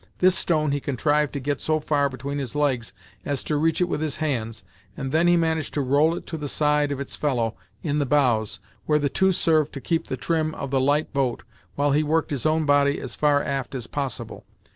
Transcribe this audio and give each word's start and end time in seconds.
This 0.17 0.33
stone 0.35 0.71
he 0.71 0.79
contrived 0.79 1.31
to 1.33 1.39
get 1.39 1.61
so 1.61 1.79
far 1.79 2.09
between 2.09 2.39
his 2.39 2.55
legs 2.55 2.91
as 3.23 3.43
to 3.43 3.55
reach 3.55 3.81
it 3.81 3.87
with 3.87 4.01
his 4.01 4.17
hands, 4.17 4.63
and 4.97 5.11
then 5.11 5.27
he 5.27 5.37
managed 5.37 5.75
to 5.75 5.81
roll 5.81 6.15
it 6.15 6.25
to 6.25 6.37
the 6.37 6.47
side 6.47 6.91
of 6.91 6.99
its 6.99 7.15
fellow 7.15 7.53
in 7.83 7.99
the 7.99 8.05
bows, 8.07 8.59
where 8.87 8.97
the 8.97 9.09
two 9.09 9.31
served 9.31 9.73
to 9.73 9.79
keep 9.79 10.07
the 10.07 10.17
trim 10.17 10.55
of 10.55 10.71
the 10.71 10.81
light 10.81 11.13
boat, 11.13 11.43
while 11.75 11.91
he 11.91 12.01
worked 12.01 12.31
his 12.31 12.47
own 12.47 12.65
body 12.65 12.99
as 12.99 13.15
far 13.15 13.43
aft 13.43 13.75
as 13.75 13.85
possible. 13.85 14.43